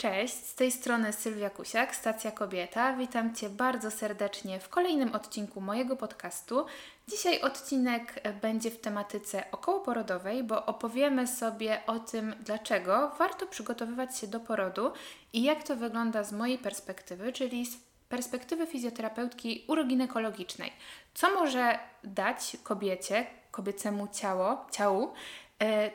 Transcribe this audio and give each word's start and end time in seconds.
Cześć, 0.00 0.34
z 0.34 0.54
tej 0.54 0.72
strony 0.72 1.12
Sylwia 1.12 1.50
Kusiak, 1.50 1.96
Stacja 1.96 2.30
Kobieta. 2.30 2.96
Witam 2.96 3.34
Cię 3.34 3.50
bardzo 3.50 3.90
serdecznie 3.90 4.60
w 4.60 4.68
kolejnym 4.68 5.14
odcinku 5.14 5.60
mojego 5.60 5.96
podcastu. 5.96 6.66
Dzisiaj 7.08 7.40
odcinek 7.40 8.22
będzie 8.42 8.70
w 8.70 8.80
tematyce 8.80 9.50
okołoporodowej, 9.50 10.44
bo 10.44 10.66
opowiemy 10.66 11.26
sobie 11.26 11.80
o 11.86 11.98
tym, 11.98 12.34
dlaczego 12.40 13.12
warto 13.18 13.46
przygotowywać 13.46 14.18
się 14.18 14.26
do 14.26 14.40
porodu 14.40 14.92
i 15.32 15.42
jak 15.42 15.62
to 15.62 15.76
wygląda 15.76 16.24
z 16.24 16.32
mojej 16.32 16.58
perspektywy, 16.58 17.32
czyli 17.32 17.66
z 17.66 17.76
perspektywy 18.08 18.66
fizjoterapeutki 18.66 19.64
uroginekologicznej. 19.68 20.72
Co 21.14 21.30
może 21.30 21.78
dać 22.04 22.56
kobiecie, 22.62 23.26
kobiecemu 23.50 24.08
ciało, 24.12 24.66
ciału, 24.70 25.12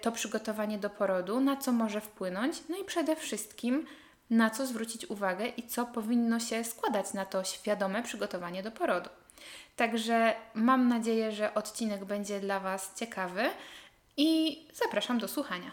to 0.02 0.12
przygotowanie 0.12 0.78
do 0.78 0.90
porodu, 0.90 1.40
na 1.40 1.58
co 1.58 1.72
może 1.72 2.02
wpłynąć, 2.02 2.58
no 2.70 2.78
i 2.78 2.84
przede 2.84 3.16
wszystkim 3.16 3.86
na 4.30 4.50
co 4.50 4.66
zwrócić 4.66 5.06
uwagę 5.06 5.48
i 5.48 5.68
co 5.68 5.86
powinno 5.86 6.40
się 6.40 6.64
składać 6.64 7.14
na 7.14 7.26
to 7.26 7.44
świadome 7.44 8.04
przygotowanie 8.04 8.64
do 8.64 8.72
porodu. 8.72 9.10
Także 9.76 10.36
mam 10.54 10.88
nadzieję, 10.88 11.32
że 11.32 11.54
odcinek 11.54 12.06
będzie 12.06 12.40
dla 12.40 12.60
Was 12.60 12.96
ciekawy 13.00 13.50
i 14.18 14.62
zapraszam 14.74 15.20
do 15.20 15.28
słuchania. 15.28 15.72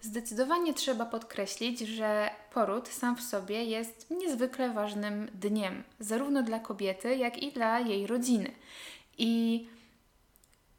Zdecydowanie 0.00 0.74
trzeba 0.74 1.06
podkreślić, 1.06 1.78
że 1.78 2.30
poród 2.52 2.88
sam 2.88 3.16
w 3.16 3.22
sobie 3.22 3.64
jest 3.64 4.10
niezwykle 4.10 4.70
ważnym 4.70 5.30
dniem, 5.34 5.84
zarówno 6.00 6.42
dla 6.42 6.58
kobiety, 6.58 7.16
jak 7.16 7.42
i 7.42 7.52
dla 7.52 7.80
jej 7.80 8.06
rodziny. 8.06 8.50
I 9.18 9.66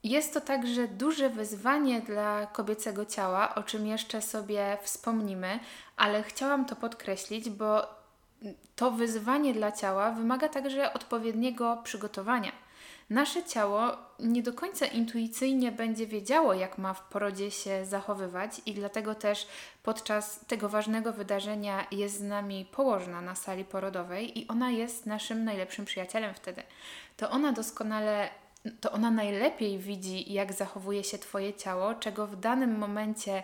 jest 0.04 0.34
to 0.34 0.42
także 0.42 0.88
duże 0.88 1.30
wyzwanie 1.30 2.02
dla 2.02 2.46
kobiecego 2.46 3.06
ciała, 3.06 3.56
o 3.56 3.64
czym 3.64 3.88
jeszcze 3.88 4.22
sobie 4.22 4.78
wspomnimy, 4.82 5.60
ale 5.98 6.24
chciałam 6.24 6.66
to 6.66 6.76
podkreślić, 6.76 7.50
bo 7.50 8.00
to 8.76 8.92
wyzwanie 8.92 9.54
dla 9.54 9.72
ciała 9.72 10.12
wymaga 10.12 10.50
także 10.50 10.94
odpowiedniego 10.94 11.78
przygotowania. 11.84 12.52
Nasze 13.10 13.44
ciało 13.44 13.92
nie 14.20 14.44
do 14.44 14.54
końca 14.54 14.86
intuicyjnie 14.86 15.72
będzie 15.72 16.08
wiedziało, 16.08 16.54
jak 16.54 16.78
ma 16.78 16.94
w 16.94 17.02
porodzie 17.02 17.52
się 17.52 17.86
zachowywać, 17.86 18.62
i 18.66 18.74
dlatego 18.74 19.16
też 19.16 19.48
podczas 19.84 20.46
tego 20.46 20.70
ważnego 20.70 21.14
wydarzenia 21.14 21.88
jest 21.92 22.18
z 22.18 22.22
nami 22.22 22.66
położna 22.72 23.22
na 23.22 23.36
sali 23.36 23.66
porodowej 23.66 24.40
i 24.40 24.48
ona 24.48 24.72
jest 24.72 25.06
naszym 25.06 25.44
najlepszym 25.44 25.86
przyjacielem 25.86 26.34
wtedy. 26.34 26.64
To 27.18 27.30
ona 27.30 27.52
doskonale 27.52 28.30
to 28.82 28.92
ona 28.92 29.12
najlepiej 29.12 29.80
widzi, 29.80 30.34
jak 30.34 30.54
zachowuje 30.54 31.04
się 31.04 31.18
Twoje 31.18 31.54
ciało, 31.54 31.94
czego 31.94 32.28
w 32.28 32.36
danym 32.36 32.78
momencie 32.78 33.44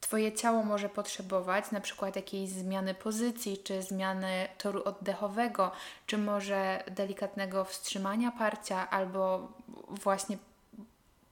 Twoje 0.00 0.32
ciało 0.32 0.62
może 0.62 0.88
potrzebować, 0.88 1.70
na 1.70 1.80
przykład 1.80 2.16
jakiejś 2.16 2.50
zmiany 2.50 2.94
pozycji, 2.94 3.58
czy 3.58 3.82
zmiany 3.82 4.48
toru 4.58 4.82
oddechowego, 4.84 5.70
czy 6.06 6.18
może 6.18 6.84
delikatnego 6.90 7.64
wstrzymania 7.64 8.30
parcia, 8.30 8.90
albo 8.90 9.52
właśnie 9.88 10.38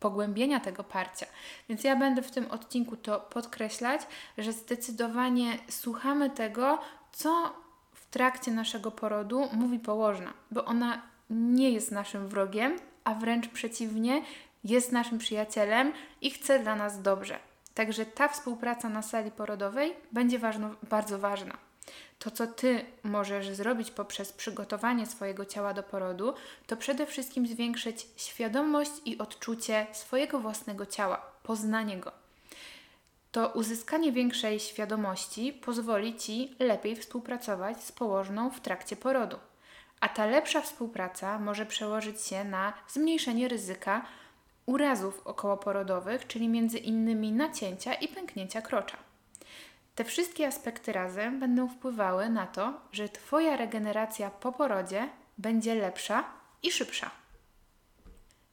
pogłębienia 0.01 0.61
tego 0.61 0.85
parcia. 0.85 1.27
Więc 1.69 1.85
ja 1.85 1.97
będę 1.97 2.23
w 2.23 2.31
tym 2.31 2.51
odcinku 2.51 2.97
to 2.97 3.21
podkreślać, 3.21 4.01
że 4.39 4.53
zdecydowanie 4.53 5.59
słuchamy 5.69 6.31
tego, 6.31 6.79
co 7.13 7.53
w 7.95 8.07
trakcie 8.07 8.51
naszego 8.51 8.91
porodu 8.91 9.49
mówi 9.53 9.79
położna, 9.79 10.33
bo 10.51 10.65
ona 10.65 11.03
nie 11.31 11.71
jest 11.71 11.91
naszym 11.91 12.29
wrogiem, 12.29 12.79
a 13.05 13.15
wręcz 13.15 13.49
przeciwnie, 13.49 14.23
jest 14.65 14.93
naszym 14.93 15.19
przyjacielem 15.19 15.93
i 16.21 16.31
chce 16.31 16.59
dla 16.59 16.77
nas 16.77 17.03
dobrze. 17.03 17.39
Także 17.75 18.07
ta 18.07 18.29
współpraca 18.29 18.89
na 18.89 19.03
sali 19.03 19.31
porodowej 19.31 19.95
będzie 20.13 20.39
ważno, 20.39 20.71
bardzo 20.83 21.19
ważna. 21.19 21.59
To, 22.19 22.31
co 22.31 22.47
Ty 22.47 22.85
możesz 23.03 23.49
zrobić 23.49 23.91
poprzez 23.91 24.33
przygotowanie 24.33 25.07
swojego 25.07 25.45
ciała 25.45 25.75
do 25.75 25.83
porodu, 25.83 26.35
to 26.67 26.77
przede 26.77 27.07
wszystkim 27.07 27.47
zwiększyć 27.47 28.07
świadomość 28.17 28.91
i 29.05 29.19
odczucie 29.19 29.87
swojego 29.93 30.39
własnego 30.39 30.87
ciała, 30.87 31.23
poznanie 31.43 31.97
go. 31.97 32.13
To 33.33 33.49
uzyskanie 33.49 34.13
większej 34.13 34.61
świadomości 34.61 35.53
pozwoli 35.53 36.17
Ci 36.17 36.55
lepiej 36.59 36.97
współpracować 36.97 37.85
z 37.85 37.93
położną 37.93 38.51
w 38.51 38.61
trakcie 38.61 38.97
porodu 38.97 39.37
a 40.03 40.09
ta 40.09 40.27
lepsza 40.27 40.61
współpraca 40.61 41.39
może 41.39 41.67
przełożyć 41.67 42.23
się 42.23 42.45
na 42.45 42.73
zmniejszenie 42.89 43.49
ryzyka 43.49 44.05
urazów 44.67 45.27
okołoporodowych, 45.27 46.27
czyli 46.27 46.49
między 46.49 46.79
innymi 46.79 47.33
nacięcia 47.33 47.95
i 47.95 48.09
pęknięcia 48.09 48.63
krocza. 48.63 48.97
Te 49.95 50.05
wszystkie 50.05 50.47
aspekty 50.47 50.93
razem 50.93 51.41
będą 51.41 51.69
wpływały 51.69 52.29
na 52.29 52.47
to, 52.47 52.81
że 52.93 53.09
Twoja 53.09 53.57
regeneracja 53.57 54.31
po 54.31 54.53
porodzie 54.53 55.09
będzie 55.39 55.75
lepsza 55.75 56.25
i 56.63 56.73
szybsza. 56.73 57.11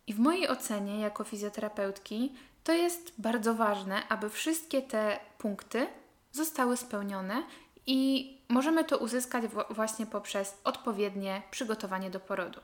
I 0.07 0.13
w 0.13 0.19
mojej 0.19 0.47
ocenie, 0.47 0.99
jako 0.99 1.23
fizjoterapeutki, 1.23 2.33
to 2.63 2.73
jest 2.73 3.13
bardzo 3.17 3.53
ważne, 3.53 4.07
aby 4.09 4.29
wszystkie 4.29 4.81
te 4.81 5.19
punkty 5.37 5.87
zostały 6.31 6.77
spełnione 6.77 7.43
i 7.89 8.37
możemy 8.49 8.83
to 8.83 8.97
uzyskać 8.97 9.43
właśnie 9.69 10.05
poprzez 10.05 10.57
odpowiednie 10.63 11.41
przygotowanie 11.51 12.09
do 12.09 12.19
porodu. 12.19 12.59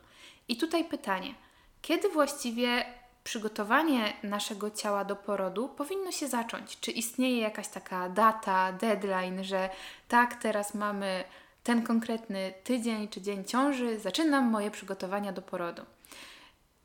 I 0.47 0.57
tutaj 0.57 0.85
pytanie: 0.85 1.33
kiedy 1.81 2.09
właściwie 2.09 2.85
przygotowanie 3.23 4.13
naszego 4.23 4.71
ciała 4.71 5.05
do 5.05 5.15
porodu 5.15 5.69
powinno 5.69 6.11
się 6.11 6.27
zacząć? 6.27 6.79
Czy 6.79 6.91
istnieje 6.91 7.39
jakaś 7.39 7.67
taka 7.67 8.09
data, 8.09 8.71
deadline, 8.71 9.43
że 9.43 9.69
tak, 10.07 10.35
teraz 10.35 10.73
mamy 10.73 11.23
ten 11.63 11.83
konkretny 11.83 12.53
tydzień 12.63 13.07
czy 13.07 13.21
dzień 13.21 13.45
ciąży, 13.45 13.99
zaczynam 13.99 14.43
moje 14.49 14.71
przygotowania 14.71 15.31
do 15.31 15.41
porodu? 15.41 15.81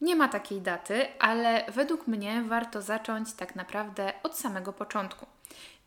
Nie 0.00 0.16
ma 0.16 0.28
takiej 0.28 0.60
daty, 0.60 1.06
ale 1.18 1.64
według 1.68 2.06
mnie 2.06 2.42
warto 2.42 2.82
zacząć 2.82 3.32
tak 3.32 3.56
naprawdę 3.56 4.12
od 4.22 4.38
samego 4.38 4.72
początku. 4.72 5.26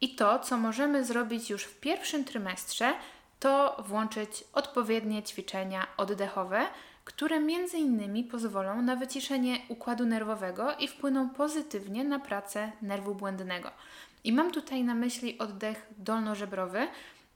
I 0.01 0.16
to, 0.16 0.40
co 0.40 0.57
możemy 0.57 1.06
zrobić 1.06 1.50
już 1.50 1.63
w 1.63 1.79
pierwszym 1.79 2.25
trymestrze, 2.25 2.94
to 3.40 3.84
włączyć 3.88 4.44
odpowiednie 4.53 5.24
ćwiczenia 5.24 5.88
oddechowe, 5.97 6.62
które 7.06 7.40
między 7.40 7.78
innymi 7.78 8.24
pozwolą 8.24 8.81
na 8.81 8.96
wyciszenie 8.96 9.57
układu 9.69 10.06
nerwowego 10.06 10.75
i 10.80 10.88
wpłyną 10.88 11.30
pozytywnie 11.30 12.03
na 12.03 12.19
pracę 12.19 12.72
nerwu 12.81 13.16
błędnego. 13.16 13.72
I 14.24 14.34
mam 14.34 14.51
tutaj 14.51 14.84
na 14.84 14.95
myśli 14.95 15.38
oddech 15.38 15.88
dolnożebrowy. 15.97 16.88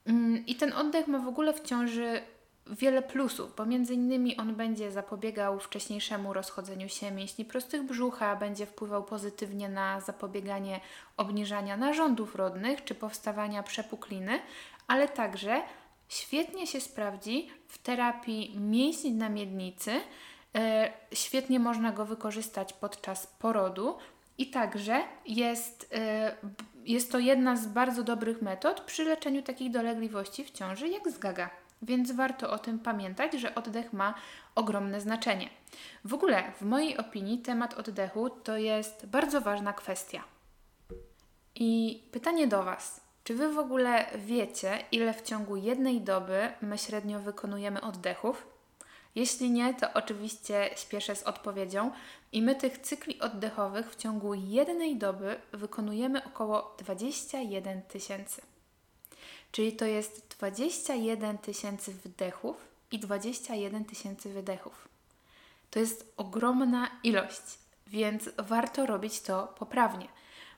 Mm, 0.06 0.46
I 0.46 0.54
ten 0.54 0.72
oddech 0.72 1.06
ma 1.06 1.18
w 1.18 1.28
ogóle 1.28 1.52
w 1.52 1.60
ciąży 1.60 2.22
wiele 2.70 3.02
plusów, 3.02 3.56
bo 3.56 3.66
między 3.66 3.94
innymi 3.94 4.36
on 4.36 4.54
będzie 4.54 4.90
zapobiegał 4.90 5.60
wcześniejszemu 5.60 6.32
rozchodzeniu 6.32 6.88
się 6.88 7.10
mięśni 7.10 7.44
prostych 7.44 7.82
brzucha, 7.82 8.36
będzie 8.36 8.66
wpływał 8.66 9.04
pozytywnie 9.04 9.68
na 9.68 10.00
zapobieganie 10.00 10.80
obniżania 11.16 11.76
narządów 11.76 12.34
rodnych 12.34 12.84
czy 12.84 12.94
powstawania 12.94 13.62
przepukliny, 13.62 14.40
ale 14.86 15.08
także 15.08 15.62
świetnie 16.08 16.66
się 16.66 16.80
sprawdzi 16.80 17.50
w 17.68 17.78
terapii 17.78 18.56
mięśni 18.60 19.12
na 19.12 19.28
miednicy. 19.28 20.00
E, 20.54 20.92
świetnie 21.12 21.60
można 21.60 21.92
go 21.92 22.04
wykorzystać 22.04 22.72
podczas 22.72 23.26
porodu 23.26 23.96
i 24.38 24.50
także 24.50 25.02
jest, 25.26 25.90
e, 25.94 26.36
jest 26.84 27.12
to 27.12 27.18
jedna 27.18 27.56
z 27.56 27.66
bardzo 27.66 28.02
dobrych 28.02 28.42
metod 28.42 28.80
przy 28.80 29.04
leczeniu 29.04 29.42
takich 29.42 29.70
dolegliwości 29.70 30.44
w 30.44 30.50
ciąży 30.50 30.88
jak 30.88 31.10
zgaga. 31.10 31.50
Więc 31.82 32.12
warto 32.12 32.50
o 32.50 32.58
tym 32.58 32.78
pamiętać, 32.78 33.32
że 33.32 33.54
oddech 33.54 33.92
ma 33.92 34.14
ogromne 34.54 35.00
znaczenie. 35.00 35.48
W 36.04 36.14
ogóle, 36.14 36.52
w 36.60 36.62
mojej 36.62 36.96
opinii, 36.96 37.38
temat 37.38 37.74
oddechu 37.74 38.30
to 38.30 38.56
jest 38.56 39.06
bardzo 39.06 39.40
ważna 39.40 39.72
kwestia. 39.72 40.24
I 41.54 42.02
pytanie 42.12 42.46
do 42.46 42.62
Was: 42.62 43.00
czy 43.24 43.34
Wy 43.34 43.52
w 43.52 43.58
ogóle 43.58 44.06
wiecie, 44.18 44.78
ile 44.92 45.14
w 45.14 45.22
ciągu 45.22 45.56
jednej 45.56 46.00
doby 46.00 46.52
my 46.62 46.78
średnio 46.78 47.20
wykonujemy 47.20 47.80
oddechów? 47.80 48.46
Jeśli 49.14 49.50
nie, 49.50 49.74
to 49.74 49.92
oczywiście 49.94 50.70
śpieszę 50.76 51.16
z 51.16 51.22
odpowiedzią. 51.22 51.90
I 52.32 52.42
my 52.42 52.54
tych 52.54 52.78
cykli 52.78 53.20
oddechowych 53.20 53.90
w 53.90 53.96
ciągu 53.96 54.34
jednej 54.34 54.96
doby 54.96 55.36
wykonujemy 55.52 56.24
około 56.24 56.76
21 56.78 57.82
tysięcy. 57.82 58.42
Czyli 59.52 59.72
to 59.72 59.84
jest 59.84 60.36
21 60.38 61.38
tysięcy 61.38 61.92
wdechów 61.92 62.56
i 62.90 62.98
21 62.98 63.84
tysięcy 63.84 64.32
wydechów. 64.32 64.88
To 65.70 65.78
jest 65.78 66.12
ogromna 66.16 66.90
ilość, 67.04 67.58
więc 67.86 68.30
warto 68.38 68.86
robić 68.86 69.20
to 69.20 69.54
poprawnie, 69.58 70.08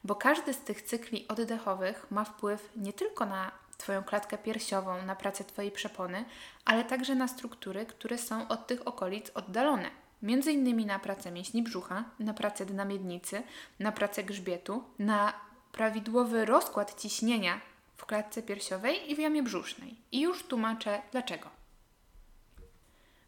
bo 0.05 0.15
każdy 0.15 0.55
z 0.55 0.59
tych 0.59 0.83
cykli 0.83 1.29
oddechowych 1.29 2.07
ma 2.11 2.25
wpływ 2.25 2.71
nie 2.77 2.93
tylko 2.93 3.27
na 3.27 3.53
Twoją 3.79 4.05
klatkę 4.05 4.39
piersiową, 4.39 5.03
na 5.03 5.17
pracę 5.17 5.45
Twojej 5.45 5.71
przepony, 5.71 6.25
ale 6.65 6.85
także 6.85 7.15
na 7.15 7.29
struktury, 7.29 7.87
które 7.87 8.19
są 8.19 8.49
od 8.49 8.67
tych 8.67 8.89
okolic 8.89 9.31
oddalone. 9.35 9.91
Między 10.23 10.53
innymi 10.53 10.87
na 10.87 10.99
pracę 10.99 11.31
mięśni 11.31 11.63
brzucha, 11.63 12.05
na 12.19 12.35
pracę 12.35 12.67
dna 12.67 12.85
miednicy, 12.85 13.43
na 13.79 13.93
pracę 13.93 14.25
grzbietu, 14.25 14.85
na 14.99 15.33
prawidłowy 15.73 16.45
rozkład 16.45 17.01
ciśnienia 17.01 17.61
w 18.01 18.07
klatce 18.07 18.43
piersiowej 18.43 19.11
i 19.11 19.15
w 19.15 19.19
jamie 19.19 19.43
brzusznej. 19.43 19.97
I 20.13 20.21
już 20.21 20.43
tłumaczę 20.43 21.03
dlaczego. 21.13 21.51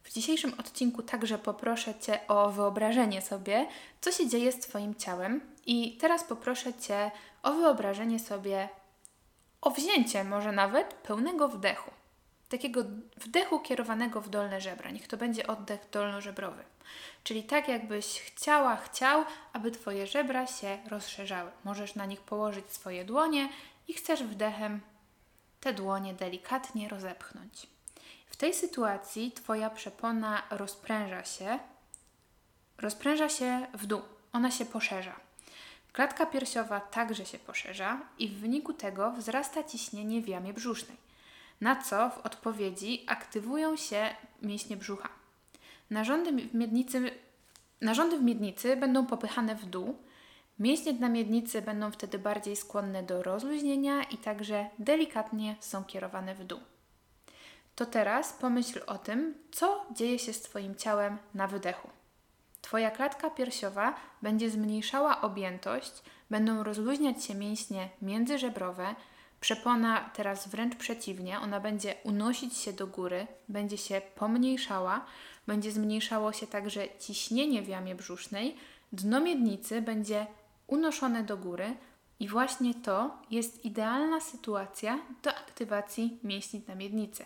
W 0.03 0.13
dzisiejszym 0.13 0.55
odcinku 0.59 1.03
także 1.03 1.39
poproszę 1.39 1.95
Cię 1.95 2.21
o 2.29 2.51
wyobrażenie 2.51 3.23
sobie, 3.23 3.67
co 4.01 4.13
się 4.13 4.29
dzieje 4.29 4.53
z 4.53 4.59
Twoim 4.59 4.95
ciałem, 4.95 5.41
i 5.67 5.97
teraz 5.97 6.25
poproszę 6.25 6.75
Cię 6.75 7.11
o 7.43 7.53
wyobrażenie 7.53 8.19
sobie, 8.19 8.69
o 9.61 9.71
wzięcie 9.71 10.25
może 10.25 10.53
nawet 10.53 10.95
pełnego 10.95 11.49
wdechu. 11.49 11.91
Takiego 12.49 12.85
wdechu 13.17 13.61
kierowanego 13.61 14.21
w 14.21 14.29
dolne 14.29 14.61
żebra. 14.61 14.91
Niech 14.91 15.09
to 15.09 15.17
będzie 15.17 15.47
oddech 15.47 15.81
dolnożebrowy. 15.91 16.65
Czyli 17.25 17.43
tak, 17.43 17.69
jakbyś 17.69 18.21
chciała, 18.21 18.77
chciał, 18.77 19.25
aby 19.53 19.71
Twoje 19.71 20.07
żebra 20.07 20.47
się 20.47 20.79
rozszerzały. 20.89 21.51
Możesz 21.65 21.95
na 21.95 22.07
nich 22.07 22.21
położyć 22.21 22.73
swoje 22.73 23.05
dłonie 23.05 23.49
i 23.89 23.93
chcesz 23.95 24.23
wdechem 24.23 24.81
te 25.61 25.73
dłonie 25.73 26.15
delikatnie 26.15 26.89
rozepchnąć. 26.89 27.67
W 28.27 28.37
tej 28.37 28.55
sytuacji 28.55 29.33
Twoja 29.33 29.71
przepona 29.71 30.43
rozpręża 30.51 31.25
się, 31.25 31.59
rozpręża 32.79 33.29
się 33.29 33.67
w 33.75 33.87
dół, 33.87 34.03
ona 34.33 34.51
się 34.51 34.65
poszerza. 34.65 35.21
Klatka 35.93 36.27
piersiowa 36.27 36.81
także 36.81 37.27
się 37.27 37.39
poszerza 37.39 38.01
i 38.19 38.29
w 38.29 38.39
wyniku 38.41 38.73
tego 38.73 39.13
wzrasta 39.13 39.65
ciśnienie 39.65 40.23
w 40.23 40.29
jamie 40.29 40.53
brzusznej, 40.53 40.97
na 41.61 41.83
co 41.83 42.11
w 42.11 42.19
odpowiedzi 42.19 43.05
aktywują 43.07 43.77
się 43.77 44.17
mięśnie 44.43 44.77
brzucha. 44.77 45.09
Narządy 45.91 46.33
w 46.33 46.55
miednicy, 46.55 47.11
narządy 47.81 48.19
w 48.19 48.23
miednicy 48.23 48.77
będą 48.77 49.07
popychane 49.07 49.55
w 49.55 49.67
dół, 49.67 49.99
mięśnie 50.63 50.93
dna 50.93 51.09
miednicy 51.09 51.63
będą 51.63 51.91
wtedy 51.91 52.19
bardziej 52.19 52.57
skłonne 52.57 53.03
do 53.03 53.23
rozluźnienia 53.23 54.03
i 54.03 54.19
także 54.19 54.67
delikatnie 54.79 55.57
są 55.61 55.85
kierowane 55.85 56.35
w 56.35 56.45
dół. 56.45 56.61
To 57.75 57.87
teraz 57.87 58.33
pomyśl 58.33 58.81
o 58.87 58.99
tym, 58.99 59.35
co 59.53 59.87
dzieje 59.91 60.19
się 60.19 60.33
z 60.33 60.43
Twoim 60.43 60.75
ciałem 60.75 61.19
na 61.35 61.49
wydechu. 61.49 61.89
Twoja 62.61 62.91
klatka 62.91 63.31
piersiowa 63.31 63.95
będzie 64.23 64.51
zmniejszała 64.51 65.21
objętość, 65.21 65.93
będą 66.31 66.63
rozluźniać 66.63 67.25
się 67.25 67.35
mięśnie 67.35 67.89
międzyżebrowe, 68.03 68.95
przepona 69.41 70.11
teraz 70.15 70.49
wręcz 70.49 70.77
przeciwnie, 70.77 71.41
ona 71.41 71.61
będzie 71.61 71.95
unosić 72.05 72.57
się 72.57 72.73
do 72.73 72.87
góry, 72.87 73.27
będzie 73.49 73.79
się 73.79 74.03
pomniejszała, 74.15 75.05
będzie 75.47 75.73
zmniejszało 75.73 76.33
się 76.33 76.47
także 76.47 76.99
ciśnienie 76.99 77.63
w 77.63 77.69
jamie 77.69 77.95
brzusznej, 77.95 78.57
dno 78.93 79.21
miednicy 79.21 79.83
będzie 79.83 80.27
unoszone 80.73 81.23
do 81.23 81.37
góry 81.37 81.77
i 82.21 82.29
właśnie 82.29 82.75
to 82.75 83.19
jest 83.31 83.65
idealna 83.65 84.21
sytuacja 84.21 84.99
do 85.23 85.31
aktywacji 85.31 86.19
mięśni 86.25 86.63
na 86.69 86.75
miednicy. 86.75 87.25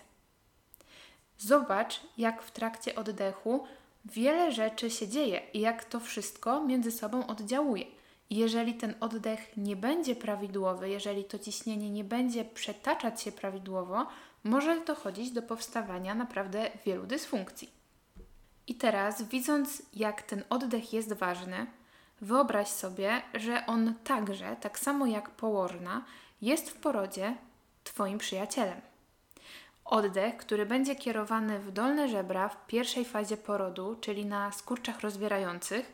Zobacz, 1.38 2.00
jak 2.18 2.42
w 2.42 2.50
trakcie 2.50 2.94
oddechu 2.94 3.64
wiele 4.04 4.52
rzeczy 4.52 4.90
się 4.90 5.08
dzieje 5.08 5.42
i 5.54 5.60
jak 5.60 5.84
to 5.84 6.00
wszystko 6.00 6.64
między 6.64 6.90
sobą 6.90 7.26
oddziałuje. 7.26 7.86
Jeżeli 8.30 8.74
ten 8.74 8.94
oddech 9.00 9.56
nie 9.56 9.76
będzie 9.76 10.16
prawidłowy, 10.16 10.88
jeżeli 10.88 11.24
to 11.24 11.38
ciśnienie 11.38 11.90
nie 11.90 12.04
będzie 12.04 12.44
przetaczać 12.44 13.22
się 13.22 13.32
prawidłowo, 13.32 14.06
może 14.44 14.80
dochodzić 14.80 15.30
do 15.30 15.42
powstawania 15.42 16.14
naprawdę 16.14 16.70
wielu 16.86 17.06
dysfunkcji. 17.06 17.70
I 18.66 18.74
teraz, 18.74 19.22
widząc, 19.22 19.82
jak 19.94 20.22
ten 20.22 20.44
oddech 20.50 20.92
jest 20.92 21.12
ważny, 21.12 21.66
wyobraź 22.20 22.68
sobie, 22.68 23.22
że 23.34 23.66
on 23.66 23.94
także, 24.04 24.56
tak 24.60 24.78
samo 24.78 25.06
jak 25.06 25.30
położna, 25.30 26.04
jest 26.42 26.70
w 26.70 26.74
porodzie 26.74 27.36
Twoim 27.84 28.18
przyjacielem. 28.18 28.80
Oddech, 29.84 30.36
który 30.36 30.66
będzie 30.66 30.96
kierowany 30.96 31.58
w 31.58 31.72
dolne 31.72 32.08
żebra 32.08 32.48
w 32.48 32.66
pierwszej 32.66 33.04
fazie 33.04 33.36
porodu, 33.36 33.96
czyli 34.00 34.26
na 34.26 34.52
skurczach 34.52 35.00
rozwierających. 35.00 35.92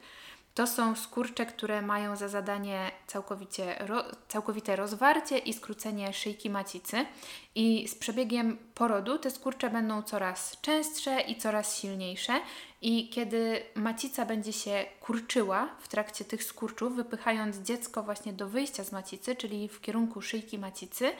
To 0.54 0.66
są 0.66 0.96
skurcze, 0.96 1.46
które 1.46 1.82
mają 1.82 2.16
za 2.16 2.28
zadanie 2.28 2.90
całkowicie 3.06 3.86
całkowite 4.28 4.76
rozwarcie 4.76 5.38
i 5.38 5.52
skrócenie 5.52 6.12
szyjki 6.12 6.50
macicy. 6.50 7.06
I 7.54 7.88
z 7.88 7.94
przebiegiem 7.94 8.58
porodu 8.75 9.18
te 9.18 9.30
skurcze 9.30 9.70
będą 9.70 10.02
coraz 10.02 10.60
częstsze 10.60 11.20
i 11.20 11.36
coraz 11.36 11.78
silniejsze. 11.78 12.40
I 12.82 13.08
kiedy 13.08 13.62
macica 13.75 14.26
będzie 14.26 14.52
się 14.52 14.84
kurczyła 15.00 15.69
w 15.81 15.88
trakcie 15.88 16.25
tych 16.25 16.44
skurczów, 16.44 16.96
wypychając 16.96 17.56
dziecko 17.56 18.02
właśnie 18.02 18.32
do 18.32 18.49
wyjścia 18.49 18.84
z 18.84 18.93
macicy, 18.93 19.37
czyli 19.37 19.69
w 19.69 19.81
kierunku 19.81 20.23
szyjki 20.23 20.58
macicy, 20.58 21.12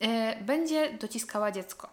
yy, 0.00 0.08
będzie 0.40 0.92
dociskała 0.92 1.52
dziecko. 1.52 1.88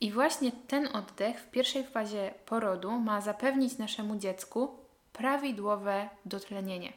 I 0.00 0.12
właśnie 0.12 0.52
ten 0.52 0.96
oddech 0.96 1.40
w 1.40 1.50
pierwszej 1.50 1.84
fazie 1.84 2.34
porodu 2.46 2.90
ma 2.90 3.20
zapewnić 3.20 3.78
naszemu 3.78 4.16
dziecku 4.16 4.78
prawidłowe 5.12 6.08
dotlenienie. 6.24 6.92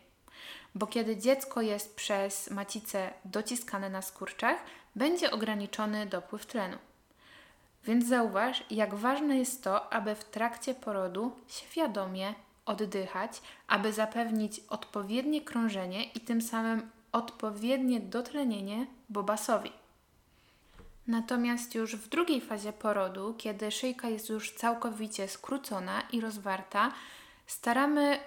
Bo 0.75 0.87
kiedy 0.87 1.17
dziecko 1.17 1.61
jest 1.61 1.95
przez 1.95 2.49
macicę 2.51 3.13
dociskane 3.25 3.89
na 3.89 4.01
skurczach, 4.01 4.57
będzie 4.95 5.31
ograniczony 5.31 6.05
dopływ 6.05 6.45
tlenu. 6.45 6.77
Więc 7.87 8.07
zauważ, 8.07 8.63
jak 8.69 8.95
ważne 8.95 9.37
jest 9.37 9.63
to, 9.63 9.93
aby 9.93 10.15
w 10.15 10.23
trakcie 10.23 10.73
porodu 10.73 11.31
świadomie 11.47 12.33
oddychać, 12.65 13.41
aby 13.67 13.93
zapewnić 13.93 14.61
odpowiednie 14.69 15.41
krążenie 15.41 16.03
i 16.03 16.19
tym 16.19 16.41
samym 16.41 16.91
odpowiednie 17.11 17.99
dotlenienie 17.99 18.87
bobasowi. 19.09 19.71
Natomiast 21.07 21.75
już 21.75 21.95
w 21.95 22.09
drugiej 22.09 22.41
fazie 22.41 22.73
porodu, 22.73 23.35
kiedy 23.37 23.71
szyjka 23.71 24.09
jest 24.09 24.29
już 24.29 24.51
całkowicie 24.51 25.27
skrócona 25.27 26.01
i 26.11 26.21
rozwarta, 26.21 26.91
staramy 27.45 28.19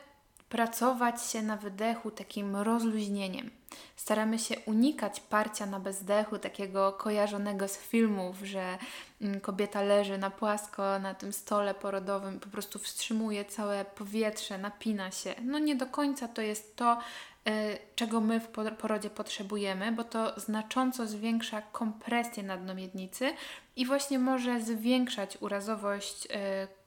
pracować 0.51 1.23
się 1.23 1.43
na 1.43 1.57
wydechu 1.57 2.11
takim 2.11 2.57
rozluźnieniem. 2.57 3.51
Staramy 3.97 4.39
się 4.39 4.55
unikać 4.67 5.21
parcia 5.21 5.67
na 5.67 5.81
bezdechu, 5.81 6.39
takiego 6.39 6.93
kojarzonego 6.93 7.69
z 7.69 7.77
filmów, 7.77 8.37
że 8.43 8.79
mm, 9.21 9.41
kobieta 9.41 9.83
leży 9.83 10.19
na 10.19 10.31
płasko 10.31 10.99
na 10.99 11.15
tym 11.15 11.33
stole 11.33 11.75
porodowym, 11.75 12.41
po 12.41 12.49
prostu 12.49 12.79
wstrzymuje 12.79 13.45
całe 13.45 13.85
powietrze, 13.85 14.59
napina 14.59 15.11
się. 15.11 15.35
No 15.43 15.59
nie 15.59 15.77
do 15.77 15.87
końca 15.87 16.29
to 16.29 16.43
jest 16.43 16.77
to, 16.77 16.99
Y, 17.49 17.79
czego 17.97 18.21
my 18.21 18.41
w 18.41 18.49
porodzie 18.79 19.11
potrzebujemy, 19.11 19.93
bo 19.93 20.05
to 20.05 20.41
znacząco 20.41 21.07
zwiększa 21.07 21.63
kompresję 21.63 22.43
na 22.43 22.57
dno 22.57 22.75
miednicy 22.75 23.33
i 23.77 23.87
właśnie 23.87 24.19
może 24.19 24.61
zwiększać 24.61 25.39
urazowość 25.41 26.27
y, 26.27 26.29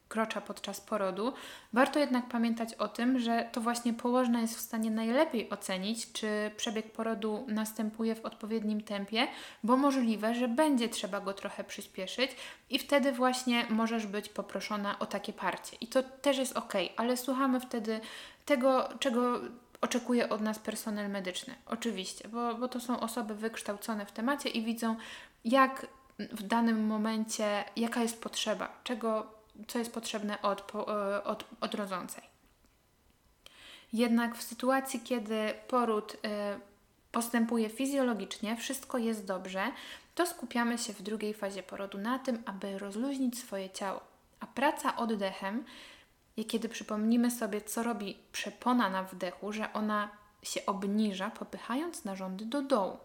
krocza 0.09 0.41
podczas 0.41 0.81
porodu. 0.81 1.33
Warto 1.73 1.99
jednak 1.99 2.27
pamiętać 2.27 2.73
o 2.73 2.87
tym, 2.87 3.19
że 3.19 3.49
to 3.51 3.61
właśnie 3.61 3.93
położna 3.93 4.41
jest 4.41 4.57
w 4.57 4.61
stanie 4.61 4.91
najlepiej 4.91 5.49
ocenić, 5.49 6.11
czy 6.11 6.51
przebieg 6.57 6.91
porodu 6.91 7.45
następuje 7.47 8.15
w 8.15 8.25
odpowiednim 8.25 8.81
tempie, 8.81 9.27
bo 9.63 9.77
możliwe, 9.77 10.35
że 10.35 10.47
będzie 10.47 10.89
trzeba 10.89 11.21
go 11.21 11.33
trochę 11.33 11.63
przyspieszyć 11.63 12.31
i 12.69 12.79
wtedy 12.79 13.11
właśnie 13.11 13.65
możesz 13.69 14.07
być 14.07 14.29
poproszona 14.29 14.99
o 14.99 15.05
takie 15.05 15.33
parcie. 15.33 15.77
I 15.81 15.87
to 15.87 16.03
też 16.03 16.37
jest 16.37 16.57
ok, 16.57 16.73
ale 16.97 17.17
słuchamy 17.17 17.59
wtedy 17.59 17.99
tego, 18.45 18.89
czego 18.99 19.39
oczekuje 19.81 20.29
od 20.29 20.41
nas 20.41 20.59
personel 20.59 21.09
medyczny. 21.09 21.55
Oczywiście, 21.65 22.27
bo, 22.27 22.55
bo 22.55 22.67
to 22.67 22.79
są 22.79 22.99
osoby 22.99 23.35
wykształcone 23.35 24.05
w 24.05 24.11
temacie 24.11 24.49
i 24.49 24.63
widzą, 24.63 24.95
jak 25.45 25.87
w 26.19 26.43
danym 26.43 26.85
momencie, 26.85 27.63
jaka 27.75 28.01
jest 28.01 28.21
potrzeba, 28.23 28.79
czego, 28.83 29.33
co 29.67 29.79
jest 29.79 29.93
potrzebne 29.93 30.41
od, 30.41 30.71
e, 30.75 31.23
od, 31.23 31.45
od 31.61 31.75
rodzącej. 31.75 32.23
Jednak 33.93 34.35
w 34.35 34.43
sytuacji, 34.43 34.99
kiedy 34.99 35.53
poród 35.67 36.17
e, 36.25 36.59
postępuje 37.11 37.69
fizjologicznie, 37.69 38.57
wszystko 38.57 38.97
jest 38.97 39.25
dobrze, 39.25 39.71
to 40.15 40.27
skupiamy 40.27 40.77
się 40.77 40.93
w 40.93 41.01
drugiej 41.01 41.33
fazie 41.33 41.63
porodu 41.63 41.97
na 41.97 42.19
tym, 42.19 42.43
aby 42.45 42.79
rozluźnić 42.79 43.39
swoje 43.39 43.69
ciało. 43.69 43.99
A 44.39 44.47
praca 44.47 44.95
oddechem 44.97 45.63
kiedy 46.47 46.69
przypomnimy 46.69 47.31
sobie, 47.31 47.61
co 47.61 47.83
robi 47.83 48.17
przepona 48.31 48.89
na 48.89 49.03
wdechu, 49.03 49.51
że 49.53 49.73
ona 49.73 50.09
się 50.43 50.65
obniża, 50.65 51.29
popychając 51.29 52.05
narządy 52.05 52.45
do 52.45 52.61
dołu. 52.61 52.97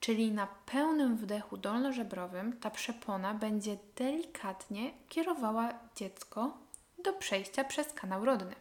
Czyli 0.00 0.32
na 0.32 0.46
pełnym 0.46 1.16
wdechu 1.16 1.56
dolnożebrowym 1.56 2.60
ta 2.60 2.70
przepona 2.70 3.34
będzie 3.34 3.76
delikatnie 3.96 4.90
kierowała 5.08 5.74
dziecko 5.96 6.58
do 7.04 7.12
przejścia 7.12 7.64
przez 7.64 7.92
kanał 7.92 8.24
rodny. 8.24 8.54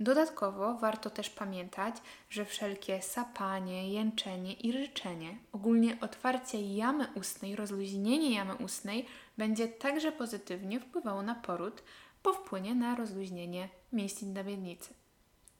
Dodatkowo 0.00 0.74
warto 0.74 1.10
też 1.10 1.30
pamiętać, 1.30 1.96
że 2.30 2.44
wszelkie 2.44 3.02
sapanie, 3.02 3.92
jęczenie 3.92 4.52
i 4.52 4.72
ryczenie, 4.72 5.38
ogólnie 5.52 5.96
otwarcie 6.00 6.74
jamy 6.74 7.06
ustnej, 7.14 7.56
rozluźnienie 7.56 8.34
jamy 8.34 8.54
ustnej 8.54 9.06
będzie 9.38 9.68
także 9.68 10.12
pozytywnie 10.12 10.80
wpływało 10.80 11.22
na 11.22 11.34
poród, 11.34 11.82
bo 12.24 12.32
wpłynie 12.32 12.74
na 12.74 12.94
rozluźnienie 12.94 13.68
mięśni 13.92 14.28
na. 14.32 14.97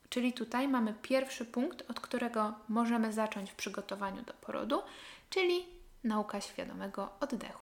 Czyli 0.09 0.33
tutaj 0.33 0.67
mamy 0.67 0.93
pierwszy 1.01 1.45
punkt, 1.45 1.91
od 1.91 1.99
którego 1.99 2.53
możemy 2.69 3.13
zacząć 3.13 3.51
w 3.51 3.55
przygotowaniu 3.55 4.21
do 4.21 4.33
porodu, 4.33 4.81
czyli 5.29 5.65
nauka 6.03 6.41
świadomego 6.41 7.09
oddechu. 7.19 7.61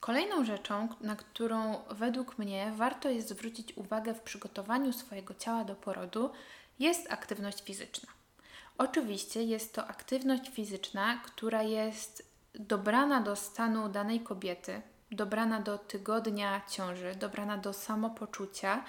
Kolejną 0.00 0.44
rzeczą, 0.44 0.88
na 1.00 1.16
którą 1.16 1.84
według 1.90 2.38
mnie 2.38 2.72
warto 2.76 3.08
jest 3.10 3.28
zwrócić 3.28 3.76
uwagę 3.76 4.14
w 4.14 4.20
przygotowaniu 4.20 4.92
swojego 4.92 5.34
ciała 5.34 5.64
do 5.64 5.74
porodu, 5.74 6.30
jest 6.78 7.12
aktywność 7.12 7.62
fizyczna. 7.62 8.08
Oczywiście 8.78 9.42
jest 9.42 9.74
to 9.74 9.86
aktywność 9.86 10.50
fizyczna, 10.50 11.20
która 11.24 11.62
jest 11.62 12.32
dobrana 12.54 13.20
do 13.20 13.36
stanu 13.36 13.88
danej 13.88 14.20
kobiety, 14.20 14.82
dobrana 15.10 15.60
do 15.60 15.78
tygodnia 15.78 16.60
ciąży, 16.70 17.14
dobrana 17.14 17.58
do 17.58 17.72
samopoczucia 17.72 18.84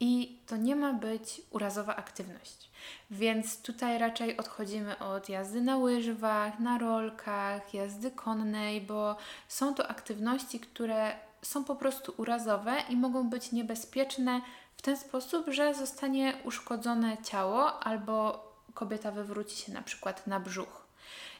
i 0.00 0.38
to 0.46 0.56
nie 0.56 0.76
ma 0.76 0.92
być 0.92 1.42
urazowa 1.50 1.96
aktywność. 1.96 2.70
Więc 3.10 3.62
tutaj 3.62 3.98
raczej 3.98 4.36
odchodzimy 4.36 4.98
od 4.98 5.28
jazdy 5.28 5.60
na 5.60 5.76
łyżwach, 5.76 6.58
na 6.58 6.78
rolkach, 6.78 7.74
jazdy 7.74 8.10
konnej, 8.10 8.80
bo 8.80 9.16
są 9.48 9.74
to 9.74 9.88
aktywności, 9.88 10.60
które 10.60 11.12
są 11.42 11.64
po 11.64 11.76
prostu 11.76 12.14
urazowe 12.16 12.76
i 12.88 12.96
mogą 12.96 13.30
być 13.30 13.52
niebezpieczne 13.52 14.40
w 14.76 14.82
ten 14.82 14.96
sposób, 14.96 15.46
że 15.48 15.74
zostanie 15.74 16.34
uszkodzone 16.44 17.16
ciało 17.22 17.82
albo 17.82 18.44
kobieta 18.74 19.10
wywróci 19.10 19.56
się 19.56 19.72
na 19.72 19.82
przykład 19.82 20.26
na 20.26 20.40
brzuch. 20.40 20.86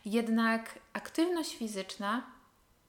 Jednak 0.05 0.79
aktywność 0.93 1.57
fizyczna 1.57 2.23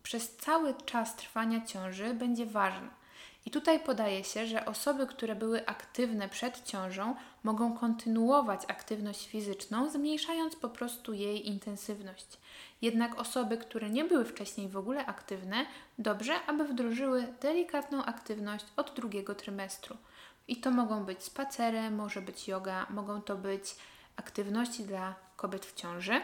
przez 0.04 0.36
cały 0.38 0.74
czas 0.86 1.16
trwania 1.16 1.66
ciąży 1.66 2.14
będzie 2.14 2.46
ważna. 2.46 3.03
I 3.46 3.52
tutaj 3.52 3.80
podaje 3.80 4.24
się, 4.24 4.48
że 4.48 4.66
osoby, 4.66 5.08
które 5.08 5.36
były 5.36 5.66
aktywne 5.66 6.30
przed 6.30 6.64
ciążą, 6.66 7.16
mogą 7.44 7.78
kontynuować 7.78 8.62
aktywność 8.68 9.28
fizyczną, 9.28 9.90
zmniejszając 9.90 10.56
po 10.56 10.70
prostu 10.70 11.14
jej 11.14 11.48
intensywność. 11.48 12.28
Jednak 12.82 13.20
osoby, 13.20 13.58
które 13.58 13.90
nie 13.90 14.06
były 14.06 14.26
wcześniej 14.26 14.70
w 14.70 14.78
ogóle 14.78 15.06
aktywne, 15.06 15.66
dobrze, 16.00 16.34
aby 16.48 16.64
wdrożyły 16.64 17.28
delikatną 17.42 18.06
aktywność 18.06 18.66
od 18.76 18.94
drugiego 18.96 19.36
trymestru. 19.36 19.98
I 20.48 20.58
to 20.58 20.72
mogą 20.72 21.04
być 21.04 21.24
spacery, 21.24 21.92
może 21.92 22.22
być 22.22 22.48
yoga, 22.48 22.88
mogą 22.90 23.22
to 23.22 23.36
być 23.36 23.76
aktywności 24.16 24.84
dla 24.84 25.16
kobiet 25.36 25.66
w 25.66 25.76
ciąży. 25.76 26.22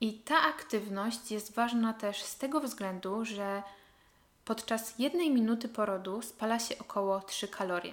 I 0.00 0.14
ta 0.14 0.40
aktywność 0.40 1.30
jest 1.30 1.54
ważna 1.54 1.92
też 1.92 2.22
z 2.22 2.38
tego 2.38 2.60
względu, 2.60 3.24
że 3.24 3.62
podczas 4.50 4.98
jednej 4.98 5.30
minuty 5.30 5.68
porodu 5.68 6.22
spala 6.22 6.58
się 6.58 6.78
około 6.78 7.20
3 7.20 7.48
kalorie, 7.48 7.92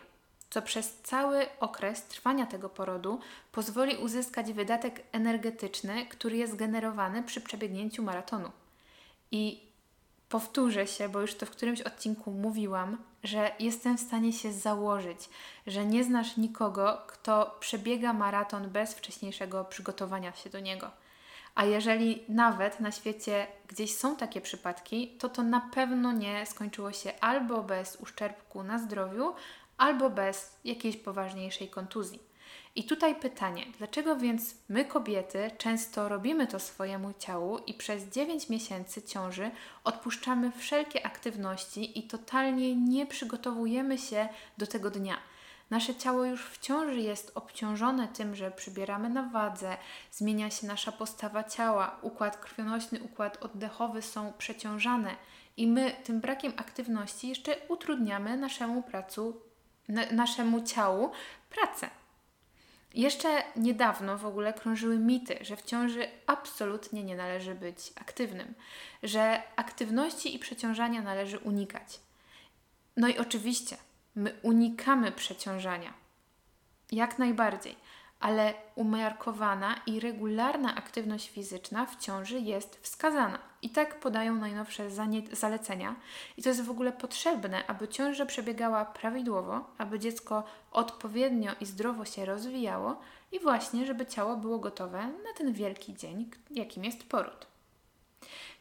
co 0.49 0.61
przez 0.61 0.97
cały 1.03 1.45
okres 1.59 2.03
trwania 2.03 2.45
tego 2.45 2.69
porodu 2.69 3.19
pozwoli 3.51 3.97
uzyskać 3.97 4.53
wydatek 4.53 5.03
energetyczny, 5.11 6.05
który 6.05 6.37
jest 6.37 6.55
generowany 6.55 7.23
przy 7.23 7.41
przebiegnięciu 7.41 8.03
maratonu. 8.03 8.51
I 9.31 9.63
powtórzę 10.29 10.87
się, 10.87 11.09
bo 11.09 11.21
już 11.21 11.35
to 11.35 11.45
w 11.45 11.49
którymś 11.49 11.81
odcinku 11.81 12.31
mówiłam, 12.31 12.97
że 13.23 13.51
jestem 13.59 13.97
w 13.97 14.01
stanie 14.01 14.33
się 14.33 14.53
założyć, 14.53 15.29
że 15.67 15.85
nie 15.85 16.03
znasz 16.03 16.37
nikogo, 16.37 17.01
kto 17.07 17.57
przebiega 17.59 18.13
maraton 18.13 18.69
bez 18.69 18.93
wcześniejszego 18.93 19.65
przygotowania 19.65 20.33
się 20.35 20.49
do 20.49 20.59
niego. 20.59 20.91
A 21.57 21.65
jeżeli 21.65 22.23
nawet 22.29 22.79
na 22.79 22.91
świecie 22.91 23.47
gdzieś 23.67 23.95
są 23.95 24.15
takie 24.15 24.41
przypadki, 24.41 25.07
to 25.19 25.29
to 25.29 25.43
na 25.43 25.61
pewno 25.61 26.11
nie 26.11 26.45
skończyło 26.45 26.91
się 26.91 27.13
albo 27.21 27.63
bez 27.63 27.95
uszczerbku 27.95 28.63
na 28.63 28.79
zdrowiu, 28.79 29.33
albo 29.77 30.09
bez 30.09 30.57
jakiejś 30.63 30.97
poważniejszej 30.97 31.69
kontuzji. 31.69 32.19
I 32.75 32.83
tutaj 32.83 33.15
pytanie, 33.15 33.65
dlaczego 33.77 34.15
więc 34.15 34.55
my 34.69 34.85
kobiety 34.85 35.51
często 35.57 36.09
robimy 36.09 36.47
to 36.47 36.59
swojemu 36.59 37.13
ciału 37.19 37.57
i 37.57 37.73
przez 37.73 38.03
9 38.03 38.49
miesięcy 38.49 39.01
ciąży 39.01 39.51
odpuszczamy 39.83 40.51
wszelkie 40.51 41.05
aktywności 41.05 41.99
i 41.99 42.03
totalnie 42.03 42.75
nie 42.75 43.05
przygotowujemy 43.05 43.97
się 43.97 44.29
do 44.57 44.67
tego 44.67 44.89
dnia? 44.89 45.17
Nasze 45.69 45.95
ciało 45.95 46.25
już 46.25 46.45
w 46.45 46.57
ciąży 46.57 47.01
jest 47.01 47.31
obciążone 47.35 48.07
tym, 48.07 48.35
że 48.35 48.51
przybieramy 48.51 49.09
na 49.09 49.23
wadze, 49.23 49.77
zmienia 50.11 50.49
się 50.49 50.67
nasza 50.67 50.91
postawa 50.91 51.43
ciała, 51.43 51.99
układ 52.01 52.37
krwionośny, 52.37 53.03
układ 53.03 53.43
oddechowy 53.43 54.01
są 54.01 54.33
przeciążane 54.37 55.15
i 55.57 55.67
my 55.67 55.95
tym 56.03 56.19
brakiem 56.19 56.53
aktywności 56.57 57.27
jeszcze 57.27 57.55
utrudniamy 57.67 58.37
naszemu, 58.37 58.83
pracu, 58.83 59.41
naszemu 60.11 60.61
ciału 60.61 61.11
pracę. 61.49 61.89
Jeszcze 62.93 63.43
niedawno 63.55 64.17
w 64.17 64.25
ogóle 64.25 64.53
krążyły 64.53 64.97
mity, 64.97 65.37
że 65.41 65.55
w 65.55 65.61
ciąży 65.61 66.07
absolutnie 66.27 67.03
nie 67.03 67.15
należy 67.15 67.55
być 67.55 67.93
aktywnym, 67.95 68.53
że 69.03 69.41
aktywności 69.55 70.35
i 70.35 70.39
przeciążania 70.39 71.01
należy 71.01 71.39
unikać. 71.39 71.99
No 72.97 73.07
i 73.07 73.17
oczywiście 73.17 73.77
My 74.17 74.35
unikamy 74.41 75.11
przeciążania. 75.11 75.93
Jak 76.91 77.19
najbardziej, 77.19 77.75
ale 78.19 78.53
umiarkowana 78.75 79.75
i 79.85 79.99
regularna 79.99 80.75
aktywność 80.75 81.29
fizyczna 81.29 81.85
w 81.85 81.95
ciąży 81.95 82.39
jest 82.39 82.79
wskazana. 82.81 83.39
I 83.61 83.69
tak 83.69 83.99
podają 83.99 84.35
najnowsze 84.35 84.89
zalecenia. 85.31 85.95
I 86.37 86.43
to 86.43 86.49
jest 86.49 86.63
w 86.63 86.71
ogóle 86.71 86.91
potrzebne, 86.91 87.67
aby 87.67 87.87
ciąża 87.87 88.25
przebiegała 88.25 88.85
prawidłowo, 88.85 89.65
aby 89.77 89.99
dziecko 89.99 90.43
odpowiednio 90.71 91.51
i 91.61 91.65
zdrowo 91.65 92.05
się 92.05 92.25
rozwijało 92.25 92.99
i 93.31 93.39
właśnie, 93.39 93.85
żeby 93.85 94.05
ciało 94.05 94.37
było 94.37 94.59
gotowe 94.59 95.07
na 95.07 95.33
ten 95.37 95.53
wielki 95.53 95.95
dzień, 95.95 96.31
jakim 96.51 96.83
jest 96.83 97.09
poród. 97.09 97.56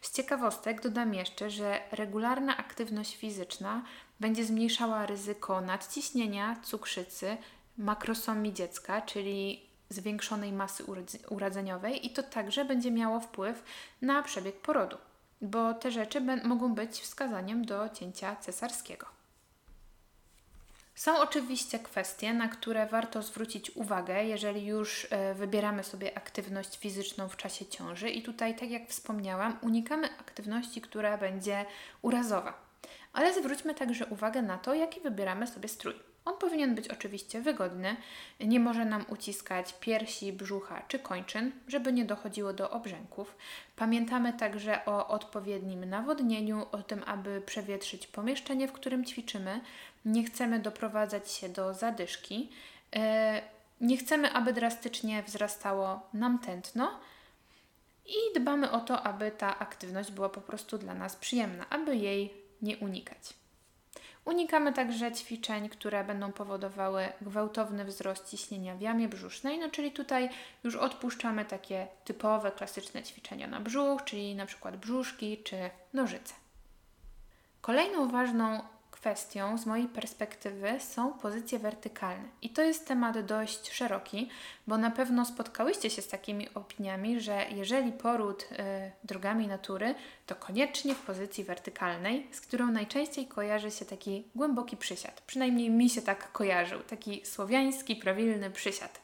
Z 0.00 0.12
ciekawostek 0.12 0.83
dodam 0.83 1.15
jeszcze, 1.15 1.50
że 1.50 1.81
regularna 1.93 2.57
aktywność 2.57 3.17
fizyczna 3.17 3.83
będzie 4.21 4.45
zmniejszała 4.45 5.07
ryzyko 5.07 5.61
nadciśnienia, 5.61 6.57
cukrzycy, 6.62 7.37
makrosomii 7.79 8.53
dziecka, 8.53 9.03
czyli 9.03 9.67
zwiększonej 9.88 10.53
masy 10.53 10.85
urodzeniowej 11.31 12.07
i 12.07 12.11
to 12.11 12.23
także 12.23 12.65
będzie 12.65 12.91
miało 12.91 13.21
wpływ 13.21 13.65
na 14.03 14.23
przebieg 14.23 14.61
porodu, 14.61 14.97
bo 15.41 15.75
te 15.75 15.91
rzeczy 15.91 16.21
mogą 16.45 16.75
być 16.75 17.00
wskazaniem 17.00 17.65
do 17.65 17.88
cięcia 17.88 18.37
cesarskiego. 18.37 19.16
Są 20.97 21.19
oczywiście 21.19 21.79
kwestie, 21.79 22.35
na 22.35 22.49
które 22.49 22.87
warto 22.87 23.23
zwrócić 23.23 23.71
uwagę, 23.71 24.25
jeżeli 24.25 24.67
już 24.67 25.07
e, 25.11 25.35
wybieramy 25.35 25.85
sobie 25.85 26.17
aktywność 26.17 26.79
fizyczną 26.79 27.29
w 27.29 27.37
czasie 27.37 27.67
ciąży, 27.67 28.11
i 28.11 28.23
tutaj, 28.23 28.55
tak 28.55 28.71
jak 28.71 28.88
wspomniałam, 28.88 29.59
unikamy 29.62 30.09
aktywności, 30.19 30.81
która 30.81 31.19
będzie 31.19 31.65
urazowa. 32.03 32.55
Ale 33.12 33.35
zwróćmy 33.35 33.75
także 33.75 34.07
uwagę 34.07 34.43
na 34.43 34.59
to, 34.59 34.75
jaki 34.75 35.00
wybieramy 35.00 35.47
sobie 35.47 35.69
strój. 35.69 35.95
On 36.26 36.38
powinien 36.38 36.75
być 36.75 36.88
oczywiście 36.88 37.41
wygodny, 37.41 37.97
nie 38.41 38.61
może 38.61 38.85
nam 38.85 39.05
uciskać 39.09 39.75
piersi, 39.81 40.33
brzucha 40.33 40.83
czy 40.88 40.99
kończyn, 40.99 41.53
żeby 41.69 41.93
nie 41.93 42.05
dochodziło 42.05 42.53
do 42.53 42.71
obrzęków. 42.71 43.37
Pamiętamy 43.76 44.33
także 44.33 44.85
o 44.85 45.09
odpowiednim 45.09 45.85
nawodnieniu, 45.85 46.67
o 46.73 46.83
tym, 46.83 47.03
aby 47.07 47.41
przewietrzyć 47.41 48.07
pomieszczenie, 48.07 48.69
w 48.69 48.73
którym 48.73 49.05
ćwiczymy. 49.05 49.61
Nie 50.07 50.25
chcemy 50.25 50.61
doprowadzać 50.61 51.33
się 51.33 51.49
do 51.49 51.75
zadyszki. 51.75 52.51
E, 52.97 53.43
nie 53.81 53.97
chcemy, 53.97 54.33
aby 54.33 54.53
drastycznie 54.53 55.23
wzrastało 55.23 56.01
nam 56.15 56.39
tętno. 56.39 57.01
I 58.07 58.41
dbamy 58.41 58.71
o 58.71 58.81
to, 58.81 59.03
aby 59.03 59.31
ta 59.31 59.59
aktywność 59.59 60.13
była 60.13 60.29
po 60.29 60.41
prostu 60.41 60.79
dla 60.79 60.95
nas 60.95 61.17
przyjemna, 61.17 61.71
aby 61.71 61.97
jej 61.97 62.35
nie 62.63 62.77
unikać. 62.77 63.35
Unikamy 64.25 64.73
także 64.73 65.13
ćwiczeń, 65.13 65.69
które 65.69 66.05
będą 66.05 66.33
powodowały 66.33 67.09
gwałtowny 67.21 67.85
wzrost 67.85 68.31
ciśnienia 68.31 68.75
w 68.75 68.81
jamie 68.81 69.09
brzusznej, 69.09 69.59
no 69.59 69.71
czyli 69.71 69.93
tutaj 69.93 70.29
już 70.65 70.77
odpuszczamy 70.77 71.45
takie 71.45 71.87
typowe, 72.05 72.53
klasyczne 72.53 73.03
ćwiczenia 73.03 73.47
na 73.47 73.61
brzuch, 73.61 74.05
czyli 74.05 74.35
na 74.35 74.47
przykład 74.47 74.77
brzuszki 74.77 75.43
czy 75.45 75.71
nożyce. 75.93 76.35
Kolejną 77.61 78.09
ważną 78.09 78.61
kwestią 79.07 79.59
z 79.59 79.67
mojej 79.67 79.89
perspektywy 79.89 80.81
są 80.81 81.13
pozycje 81.13 81.59
wertykalne. 81.59 82.29
I 82.43 82.51
to 82.51 82.63
jest 82.63 82.89
temat 82.89 83.21
dość 83.21 83.73
szeroki, 83.73 84.29
bo 84.67 84.79
na 84.79 84.91
pewno 84.91 85.25
spotkałyście 85.25 85.91
się 85.91 86.03
z 86.03 86.09
takimi 86.09 86.55
opiniami, 86.55 87.21
że 87.21 87.47
jeżeli 87.51 87.93
poród 87.93 88.43
y, 88.43 88.47
drogami 89.05 89.47
natury, 89.47 89.95
to 90.27 90.35
koniecznie 90.35 90.95
w 90.95 91.01
pozycji 91.01 91.45
wertykalnej, 91.45 92.27
z 92.33 92.41
którą 92.41 92.67
najczęściej 92.67 93.27
kojarzy 93.27 93.71
się 93.71 93.85
taki 93.85 94.25
głęboki 94.35 94.77
przysiad. 94.77 95.21
Przynajmniej 95.21 95.71
mi 95.71 95.91
się 95.91 96.03
tak 96.03 96.33
kojarzył, 96.33 96.81
taki 96.81 97.27
słowiański, 97.27 97.97
prawilny 97.97 98.51
przysiad, 98.51 99.01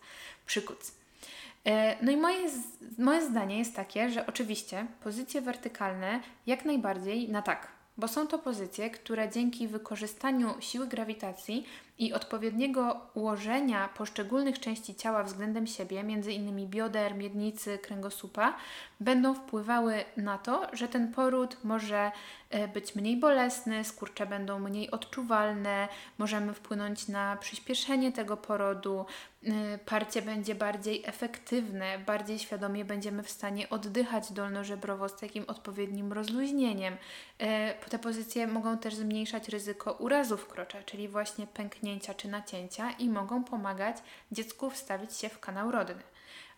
przykuc. 0.47 0.89
Y, 0.89 1.71
no 2.03 2.13
i 2.13 2.17
moje, 2.17 2.51
moje 2.99 3.27
zdanie 3.27 3.59
jest 3.59 3.77
takie, 3.77 4.11
że 4.11 4.27
oczywiście 4.27 4.87
pozycje 5.03 5.41
wertykalne 5.41 6.21
jak 6.47 6.65
najbardziej 6.65 7.29
na 7.29 7.43
tak 7.43 7.82
bo 8.03 8.09
są 8.09 8.27
to 8.27 8.39
pozycje, 8.39 8.91
które 8.91 9.31
dzięki 9.31 9.69
wykorzystaniu 9.69 10.55
siły 10.61 10.87
grawitacji 10.87 11.67
i 12.03 12.13
odpowiedniego 12.13 13.01
ułożenia 13.15 13.89
poszczególnych 13.89 14.61
części 14.61 14.95
ciała 14.95 15.23
względem 15.23 15.67
siebie, 15.67 16.05
innymi 16.29 16.67
bioder, 16.67 17.15
miednicy, 17.15 17.79
kręgosłupa, 17.79 18.55
będą 19.01 19.35
wpływały 19.35 20.05
na 20.17 20.39
to, 20.39 20.67
że 20.73 20.89
ten 20.89 21.13
poród 21.13 21.57
może 21.65 22.13
e, 22.51 22.69
być 22.69 22.95
mniej 22.95 23.17
bolesny, 23.17 23.85
skurcze 23.85 24.27
będą 24.27 24.59
mniej 24.59 24.91
odczuwalne, 24.91 25.89
możemy 26.19 26.55
wpłynąć 26.55 27.09
na 27.09 27.37
przyspieszenie 27.37 28.13
tego 28.13 28.37
porodu, 28.37 29.07
e, 29.45 29.79
parcie 29.79 30.23
będzie 30.23 30.55
bardziej 30.55 31.03
efektywne, 31.07 31.99
bardziej 31.99 32.39
świadomie 32.39 32.85
będziemy 32.85 33.23
w 33.23 33.31
stanie 33.31 33.71
oddychać 33.71 34.33
dolnożebrowo 34.33 35.09
z 35.09 35.17
takim 35.17 35.45
odpowiednim 35.47 36.13
rozluźnieniem. 36.13 36.97
E, 37.39 37.75
te 37.75 37.99
pozycje 37.99 38.47
mogą 38.47 38.79
też 38.79 38.95
zmniejszać 38.95 39.49
ryzyko 39.49 39.93
urazów 39.93 40.47
krocza, 40.49 40.83
czyli 40.83 41.09
właśnie 41.09 41.47
pęknięcia 41.47 41.92
czy 42.01 42.29
nacięcia 42.29 42.91
i 42.91 43.09
mogą 43.09 43.45
pomagać 43.45 43.97
dziecku 44.33 44.71
wstawić 44.71 45.17
się 45.17 45.29
w 45.29 45.41
kanał 45.41 45.71
rodny. 45.71 46.03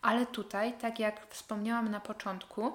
Ale 0.03 0.27
tutaj, 0.27 0.73
tak 0.73 0.99
jak 0.99 1.27
wspomniałam 1.31 1.91
na 1.91 2.01
początku, 2.01 2.75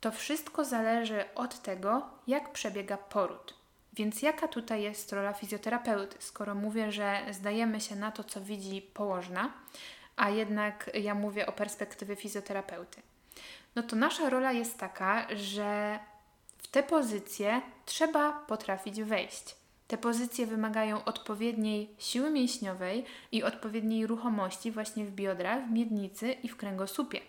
to 0.00 0.12
wszystko 0.12 0.64
zależy 0.64 1.24
od 1.34 1.62
tego, 1.62 2.06
jak 2.26 2.52
przebiega 2.52 2.96
poród. 2.96 3.54
Więc 3.92 4.22
jaka 4.22 4.48
tutaj 4.48 4.82
jest 4.82 5.12
rola 5.12 5.32
fizjoterapeuty, 5.32 6.16
skoro 6.20 6.54
mówię, 6.54 6.92
że 6.92 7.20
zdajemy 7.30 7.80
się 7.80 7.96
na 7.96 8.12
to, 8.12 8.24
co 8.24 8.40
widzi 8.40 8.82
położna, 8.82 9.52
a 10.16 10.30
jednak 10.30 10.90
ja 10.94 11.14
mówię 11.14 11.46
o 11.46 11.52
perspektywie 11.52 12.16
fizjoterapeuty? 12.16 13.02
No 13.76 13.82
to 13.82 13.96
nasza 13.96 14.30
rola 14.30 14.52
jest 14.52 14.78
taka, 14.78 15.26
że 15.36 15.98
w 16.58 16.68
te 16.68 16.82
pozycje 16.82 17.62
trzeba 17.86 18.32
potrafić 18.32 19.02
wejść. 19.02 19.56
Te 19.88 19.98
pozycje 19.98 20.46
wymagają 20.46 21.04
odpowiedniej 21.04 21.90
siły 21.98 22.30
mięśniowej 22.30 23.04
i 23.32 23.42
odpowiedniej 23.42 24.06
ruchomości 24.06 24.70
właśnie 24.70 25.04
w 25.04 25.10
biodrach, 25.10 25.68
w 25.68 25.70
miednicy 25.70 26.32
i 26.32 26.48
w 26.48 26.56
kręgosłupie. 26.56 27.20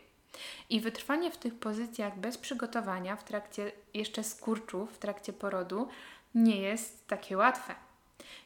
I 0.69 0.81
wytrwanie 0.81 1.31
w 1.31 1.38
tych 1.38 1.55
pozycjach 1.55 2.19
bez 2.19 2.38
przygotowania 2.38 3.15
w 3.15 3.24
trakcie 3.24 3.71
jeszcze 3.93 4.24
skurczów, 4.24 4.91
w 4.91 4.97
trakcie 4.97 5.33
porodu, 5.33 5.88
nie 6.35 6.57
jest 6.62 7.07
takie 7.07 7.38
łatwe. 7.38 7.75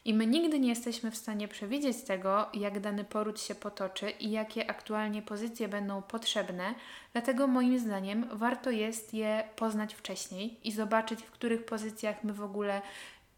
I 0.04 0.14
my 0.14 0.26
nigdy 0.26 0.60
nie 0.60 0.68
jesteśmy 0.68 1.10
w 1.10 1.16
stanie 1.16 1.48
przewidzieć 1.48 2.02
tego, 2.02 2.46
jak 2.54 2.80
dany 2.80 3.04
poród 3.04 3.40
się 3.40 3.54
potoczy 3.54 4.10
i 4.10 4.30
jakie 4.30 4.70
aktualnie 4.70 5.22
pozycje 5.22 5.68
będą 5.68 6.02
potrzebne, 6.02 6.74
dlatego 7.12 7.46
moim 7.46 7.78
zdaniem 7.78 8.26
warto 8.32 8.70
jest 8.70 9.14
je 9.14 9.44
poznać 9.56 9.94
wcześniej 9.94 10.56
i 10.64 10.72
zobaczyć, 10.72 11.22
w 11.22 11.30
których 11.30 11.64
pozycjach 11.64 12.24
my 12.24 12.32
w 12.32 12.42
ogóle 12.42 12.82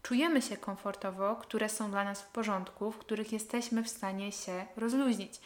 czujemy 0.03 0.41
się 0.41 0.57
komfortowo, 0.57 1.35
które 1.35 1.69
są 1.69 1.91
dla 1.91 2.03
nas 2.03 2.21
w 2.21 2.27
porządku, 2.27 2.91
w 2.91 2.97
których 2.97 3.33
jesteśmy 3.33 3.83
w 3.83 3.89
stanie 3.89 4.31
się 4.31 4.65
rozluźnić. 4.77 5.41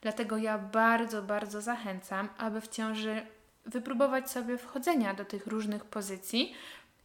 Dlatego 0.00 0.36
ja 0.36 0.58
bardzo, 0.58 1.22
bardzo 1.22 1.60
zachęcam, 1.60 2.28
aby 2.38 2.60
w 2.60 2.68
ciąży 2.68 3.26
wypróbować 3.66 4.30
sobie 4.30 4.58
wchodzenia 4.58 5.14
do 5.14 5.24
tych 5.24 5.46
różnych 5.46 5.84
pozycji, 5.84 6.54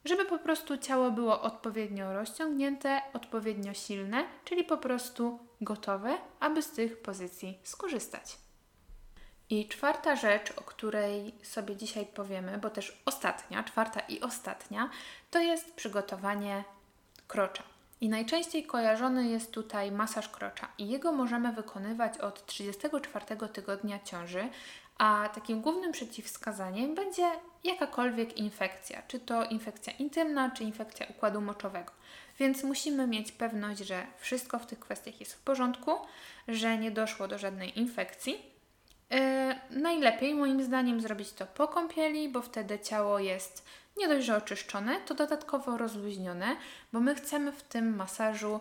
żeby 0.05 0.25
po 0.25 0.39
prostu 0.39 0.77
ciało 0.77 1.11
było 1.11 1.41
odpowiednio 1.41 2.13
rozciągnięte, 2.13 3.01
odpowiednio 3.13 3.73
silne, 3.73 4.25
czyli 4.45 4.63
po 4.63 4.77
prostu 4.77 5.39
gotowe, 5.61 6.17
aby 6.39 6.61
z 6.61 6.71
tych 6.71 7.01
pozycji 7.01 7.57
skorzystać. 7.63 8.37
I 9.49 9.67
czwarta 9.67 10.15
rzecz, 10.15 10.53
o 10.55 10.61
której 10.61 11.35
sobie 11.43 11.75
dzisiaj 11.75 12.05
powiemy, 12.05 12.57
bo 12.57 12.69
też 12.69 13.01
ostatnia, 13.05 13.63
czwarta 13.63 13.99
i 13.99 14.21
ostatnia, 14.21 14.89
to 15.31 15.39
jest 15.39 15.73
przygotowanie 15.73 16.63
krocza. 17.27 17.63
I 18.01 18.09
najczęściej 18.09 18.63
kojarzony 18.63 19.27
jest 19.27 19.51
tutaj 19.51 19.91
masaż 19.91 20.29
krocza 20.29 20.67
i 20.77 20.89
jego 20.89 21.11
możemy 21.11 21.51
wykonywać 21.53 22.17
od 22.17 22.45
34 22.45 23.25
tygodnia 23.53 23.99
ciąży, 23.99 24.49
a 24.97 25.29
takim 25.33 25.61
głównym 25.61 25.91
przeciwwskazaniem 25.91 26.95
będzie 26.95 27.31
jakakolwiek 27.63 28.37
infekcja, 28.37 29.01
czy 29.07 29.19
to 29.19 29.45
infekcja 29.45 29.93
intymna, 29.93 30.51
czy 30.51 30.63
infekcja 30.63 31.05
układu 31.09 31.41
moczowego. 31.41 31.91
Więc 32.39 32.63
musimy 32.63 33.07
mieć 33.07 33.31
pewność, 33.31 33.79
że 33.79 34.07
wszystko 34.17 34.59
w 34.59 34.65
tych 34.65 34.79
kwestiach 34.79 35.19
jest 35.19 35.33
w 35.33 35.41
porządku, 35.41 35.91
że 36.47 36.77
nie 36.77 36.91
doszło 36.91 37.27
do 37.27 37.37
żadnej 37.37 37.79
infekcji. 37.79 38.57
Yy, 39.09 39.79
najlepiej 39.79 40.35
moim 40.35 40.63
zdaniem 40.63 41.01
zrobić 41.01 41.31
to 41.33 41.45
po 41.45 41.67
kąpieli, 41.67 42.29
bo 42.29 42.41
wtedy 42.41 42.79
ciało 42.79 43.19
jest 43.19 43.65
nie 43.97 44.07
dość, 44.07 44.25
że 44.25 44.37
oczyszczone, 44.37 45.01
to 45.01 45.15
dodatkowo 45.15 45.77
rozluźnione, 45.77 46.55
bo 46.93 46.99
my 46.99 47.15
chcemy 47.15 47.51
w 47.51 47.63
tym 47.63 47.95
masażu 47.95 48.59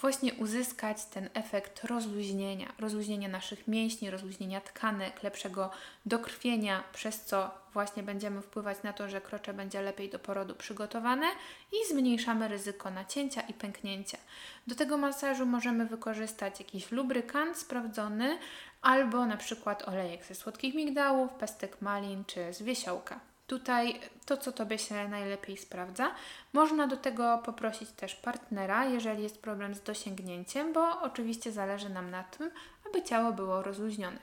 właśnie 0.00 0.34
uzyskać 0.34 1.04
ten 1.04 1.28
efekt 1.34 1.84
rozluźnienia, 1.84 2.72
rozluźnienia 2.78 3.28
naszych 3.28 3.68
mięśni, 3.68 4.10
rozluźnienia 4.10 4.60
tkanek, 4.60 5.22
lepszego 5.22 5.70
dokrwienia, 6.06 6.84
przez 6.92 7.24
co 7.24 7.50
właśnie 7.72 8.02
będziemy 8.02 8.42
wpływać 8.42 8.82
na 8.82 8.92
to, 8.92 9.08
że 9.08 9.20
krocze 9.20 9.54
będzie 9.54 9.82
lepiej 9.82 10.10
do 10.10 10.18
porodu 10.18 10.54
przygotowane 10.54 11.26
i 11.72 11.92
zmniejszamy 11.92 12.48
ryzyko 12.48 12.90
nacięcia 12.90 13.40
i 13.40 13.54
pęknięcia. 13.54 14.18
Do 14.66 14.74
tego 14.74 14.96
masażu 14.96 15.46
możemy 15.46 15.86
wykorzystać 15.86 16.60
jakiś 16.60 16.90
lubrykant 16.92 17.56
sprawdzony 17.56 18.38
albo 18.82 19.26
na 19.26 19.36
przykład 19.36 19.88
olejek 19.88 20.24
ze 20.24 20.34
słodkich 20.34 20.74
migdałów, 20.74 21.32
pestek 21.32 21.82
malin 21.82 22.24
czy 22.24 22.52
z 22.54 22.62
wiesiołka. 22.62 23.27
Tutaj 23.48 24.00
to, 24.26 24.36
co 24.36 24.52
Tobie 24.52 24.78
się 24.78 25.08
najlepiej 25.08 25.56
sprawdza. 25.56 26.10
Można 26.52 26.86
do 26.86 26.96
tego 26.96 27.42
poprosić 27.44 27.90
też 27.90 28.14
partnera, 28.14 28.84
jeżeli 28.84 29.22
jest 29.22 29.42
problem 29.42 29.74
z 29.74 29.80
dosięgnięciem, 29.80 30.72
bo 30.72 31.00
oczywiście 31.00 31.52
zależy 31.52 31.88
nam 31.88 32.10
na 32.10 32.24
tym, 32.24 32.50
aby 32.86 33.02
ciało 33.02 33.32
było 33.32 33.62
rozluźnione. 33.62 34.18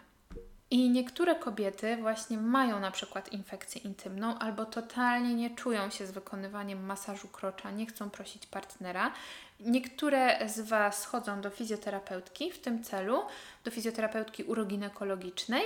I 0.71 0.89
niektóre 0.89 1.35
kobiety 1.35 1.97
właśnie 1.97 2.37
mają 2.37 2.79
na 2.79 2.91
przykład 2.91 3.33
infekcję 3.33 3.81
intymną 3.81 4.39
albo 4.39 4.65
totalnie 4.65 5.35
nie 5.35 5.55
czują 5.55 5.89
się 5.89 6.07
z 6.07 6.11
wykonywaniem 6.11 6.85
masażu 6.85 7.27
krocza, 7.27 7.71
nie 7.71 7.85
chcą 7.85 8.09
prosić 8.09 8.47
partnera. 8.47 9.11
Niektóre 9.59 10.49
z 10.49 10.59
Was 10.59 11.05
chodzą 11.05 11.41
do 11.41 11.49
fizjoterapeutki 11.49 12.51
w 12.51 12.59
tym 12.59 12.83
celu, 12.83 13.21
do 13.63 13.71
fizjoterapeutki 13.71 14.43
uroginekologicznej, 14.43 15.63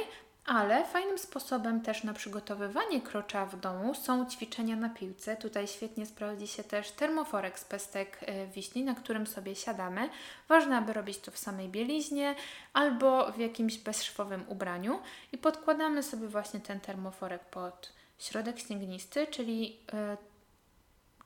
ale 0.49 0.85
fajnym 0.85 1.17
sposobem 1.17 1.81
też 1.81 2.03
na 2.03 2.13
przygotowywanie 2.13 3.01
krocza 3.01 3.45
w 3.45 3.59
domu 3.59 3.95
są 3.95 4.25
ćwiczenia 4.25 4.75
na 4.75 4.89
piłce. 4.89 5.37
Tutaj 5.37 5.67
świetnie 5.67 6.05
sprawdzi 6.05 6.47
się 6.47 6.63
też 6.63 6.91
termoforek 6.91 7.59
z 7.59 7.65
pestek 7.65 8.17
e, 8.21 8.47
wiśni, 8.47 8.83
na 8.83 8.95
którym 8.95 9.27
sobie 9.27 9.55
siadamy. 9.55 10.09
Ważne, 10.47 10.77
aby 10.77 10.93
robić 10.93 11.17
to 11.17 11.31
w 11.31 11.37
samej 11.37 11.69
bieliźnie 11.69 12.35
albo 12.73 13.31
w 13.31 13.37
jakimś 13.37 13.77
bezszwowym 13.77 14.45
ubraniu 14.47 14.99
i 15.31 15.37
podkładamy 15.37 16.03
sobie 16.03 16.27
właśnie 16.27 16.59
ten 16.59 16.79
termoforek 16.79 17.45
pod 17.45 17.93
środek 18.19 18.59
śniegnisty, 18.59 19.27
czyli 19.27 19.77
e, 19.93 20.17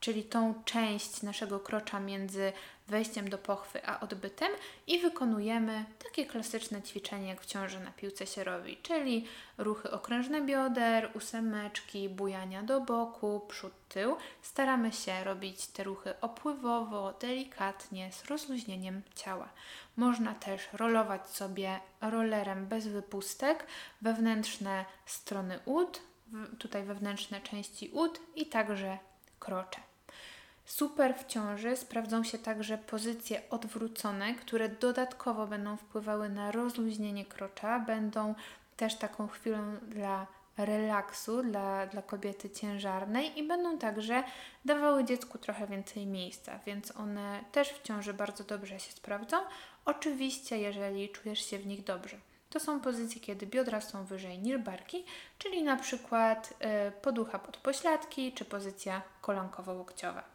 czyli 0.03 0.23
tą 0.23 0.63
część 0.65 1.21
naszego 1.21 1.59
krocza 1.59 1.99
między 1.99 2.53
wejściem 2.87 3.29
do 3.29 3.37
pochwy 3.37 3.87
a 3.87 3.99
odbytem 3.99 4.51
i 4.87 4.99
wykonujemy 4.99 5.85
takie 6.03 6.25
klasyczne 6.25 6.81
ćwiczenie, 6.81 7.27
jak 7.27 7.41
w 7.41 7.45
ciąży 7.45 7.79
na 7.79 7.91
piłce 7.91 8.27
się 8.27 8.43
robi, 8.43 8.77
czyli 8.77 9.27
ruchy 9.57 9.91
okrężne 9.91 10.41
bioder, 10.41 11.09
ósemeczki, 11.13 12.09
bujania 12.09 12.63
do 12.63 12.81
boku, 12.81 13.41
przód, 13.47 13.73
tył. 13.89 14.17
Staramy 14.41 14.91
się 14.91 15.23
robić 15.23 15.67
te 15.67 15.83
ruchy 15.83 16.13
opływowo, 16.21 17.13
delikatnie, 17.21 18.11
z 18.11 18.25
rozluźnieniem 18.25 19.01
ciała. 19.15 19.49
Można 19.97 20.35
też 20.35 20.61
rolować 20.73 21.29
sobie 21.29 21.79
rollerem 22.01 22.65
bez 22.65 22.87
wypustek 22.87 23.65
wewnętrzne 24.01 24.85
strony 25.05 25.59
ud, 25.65 26.01
tutaj 26.59 26.83
wewnętrzne 26.83 27.41
części 27.41 27.89
ud 27.89 28.19
i 28.35 28.45
także 28.45 28.97
krocze. 29.39 29.92
Super 30.65 31.15
w 31.15 31.25
ciąży 31.25 31.77
sprawdzą 31.77 32.23
się 32.23 32.37
także 32.37 32.77
pozycje 32.77 33.41
odwrócone, 33.49 34.35
które 34.35 34.69
dodatkowo 34.69 35.47
będą 35.47 35.77
wpływały 35.77 36.29
na 36.29 36.51
rozluźnienie 36.51 37.25
krocza, 37.25 37.79
będą 37.79 38.35
też 38.77 38.95
taką 38.95 39.27
chwilą 39.27 39.77
dla 39.81 40.27
relaksu 40.57 41.43
dla, 41.43 41.87
dla 41.87 42.01
kobiety 42.01 42.49
ciężarnej 42.49 43.39
i 43.39 43.47
będą 43.47 43.77
także 43.77 44.23
dawały 44.65 45.03
dziecku 45.03 45.37
trochę 45.37 45.67
więcej 45.67 46.05
miejsca, 46.07 46.59
więc 46.65 46.95
one 46.95 47.43
też 47.51 47.69
w 47.69 47.81
ciąży 47.81 48.13
bardzo 48.13 48.43
dobrze 48.43 48.79
się 48.79 48.91
sprawdzą. 48.91 49.37
Oczywiście, 49.85 50.57
jeżeli 50.57 51.09
czujesz 51.09 51.45
się 51.49 51.59
w 51.59 51.67
nich 51.67 51.83
dobrze. 51.83 52.17
To 52.49 52.59
są 52.59 52.79
pozycje, 52.79 53.21
kiedy 53.21 53.47
biodra 53.47 53.81
są 53.81 54.05
wyżej 54.05 54.39
niż 54.39 54.57
barki, 54.57 55.05
czyli 55.37 55.63
na 55.63 55.75
przykład 55.75 56.53
y, 56.87 56.91
poducha 56.91 57.39
pod 57.39 57.57
pośladki 57.57 58.33
czy 58.33 58.45
pozycja 58.45 59.01
kolankowo-łokciowa. 59.21 60.32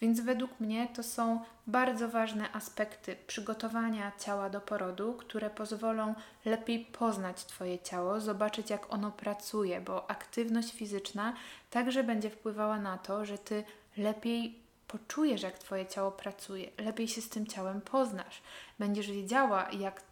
Więc 0.00 0.20
według 0.20 0.60
mnie 0.60 0.88
to 0.94 1.02
są 1.02 1.40
bardzo 1.66 2.08
ważne 2.08 2.52
aspekty 2.52 3.16
przygotowania 3.26 4.12
ciała 4.18 4.50
do 4.50 4.60
porodu, 4.60 5.14
które 5.14 5.50
pozwolą 5.50 6.14
lepiej 6.44 6.78
poznać 6.78 7.44
Twoje 7.44 7.78
ciało, 7.78 8.20
zobaczyć 8.20 8.70
jak 8.70 8.92
ono 8.92 9.10
pracuje, 9.10 9.80
bo 9.80 10.10
aktywność 10.10 10.72
fizyczna 10.72 11.32
także 11.70 12.04
będzie 12.04 12.30
wpływała 12.30 12.78
na 12.78 12.98
to, 12.98 13.24
że 13.24 13.38
Ty 13.38 13.64
lepiej 13.96 14.58
poczujesz, 14.88 15.42
jak 15.42 15.58
Twoje 15.58 15.86
ciało 15.86 16.10
pracuje, 16.12 16.70
lepiej 16.78 17.08
się 17.08 17.20
z 17.20 17.28
tym 17.28 17.46
ciałem 17.46 17.80
poznasz, 17.80 18.42
będziesz 18.78 19.10
wiedziała, 19.10 19.70
jak, 19.70 20.02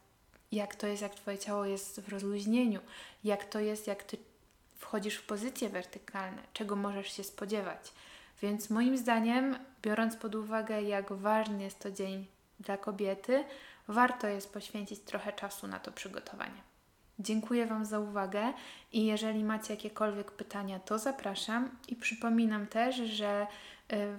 jak 0.52 0.74
to 0.74 0.86
jest, 0.86 1.02
jak 1.02 1.14
Twoje 1.14 1.38
ciało 1.38 1.64
jest 1.64 2.00
w 2.00 2.08
rozluźnieniu, 2.08 2.80
jak 3.24 3.44
to 3.44 3.60
jest, 3.60 3.86
jak 3.86 4.02
Ty 4.02 4.16
wchodzisz 4.78 5.16
w 5.16 5.26
pozycje 5.26 5.68
wertykalne, 5.68 6.42
czego 6.52 6.76
możesz 6.76 7.12
się 7.12 7.24
spodziewać. 7.24 7.92
Więc 8.42 8.70
moim 8.70 8.96
zdaniem, 8.96 9.56
biorąc 9.82 10.16
pod 10.16 10.34
uwagę, 10.34 10.82
jak 10.82 11.12
ważny 11.12 11.62
jest 11.62 11.78
to 11.78 11.90
dzień 11.90 12.26
dla 12.60 12.76
kobiety, 12.76 13.44
warto 13.88 14.26
jest 14.26 14.52
poświęcić 14.52 15.00
trochę 15.00 15.32
czasu 15.32 15.66
na 15.66 15.78
to 15.78 15.92
przygotowanie. 15.92 16.68
Dziękuję 17.18 17.66
Wam 17.66 17.84
za 17.84 18.00
uwagę 18.00 18.52
i 18.92 19.06
jeżeli 19.06 19.44
macie 19.44 19.74
jakiekolwiek 19.74 20.30
pytania, 20.30 20.78
to 20.78 20.98
zapraszam 20.98 21.70
i 21.88 21.96
przypominam 21.96 22.66
też, 22.66 22.96
że 22.96 23.46
y, 23.92 24.16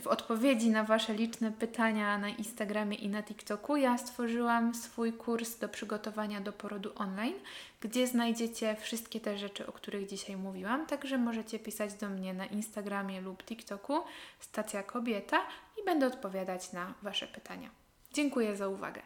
w 0.00 0.06
odpowiedzi 0.06 0.70
na 0.70 0.84
Wasze 0.84 1.14
liczne 1.14 1.52
pytania 1.52 2.18
na 2.18 2.28
Instagramie 2.28 2.96
i 2.96 3.08
na 3.08 3.22
TikToku 3.22 3.76
ja 3.76 3.98
stworzyłam 3.98 4.74
swój 4.74 5.12
kurs 5.12 5.58
do 5.58 5.68
przygotowania 5.68 6.40
do 6.40 6.52
porodu 6.52 6.92
online, 6.94 7.34
gdzie 7.80 8.06
znajdziecie 8.06 8.76
wszystkie 8.80 9.20
te 9.20 9.38
rzeczy, 9.38 9.66
o 9.66 9.72
których 9.72 10.06
dzisiaj 10.06 10.36
mówiłam, 10.36 10.86
także 10.86 11.18
możecie 11.18 11.58
pisać 11.58 11.94
do 11.94 12.08
mnie 12.08 12.34
na 12.34 12.46
Instagramie 12.46 13.20
lub 13.20 13.44
TikToku 13.44 14.00
Stacja 14.40 14.82
Kobieta 14.82 15.40
i 15.82 15.84
będę 15.84 16.06
odpowiadać 16.06 16.72
na 16.72 16.94
Wasze 17.02 17.26
pytania. 17.26 17.70
Dziękuję 18.12 18.56
za 18.56 18.68
uwagę. 18.68 19.02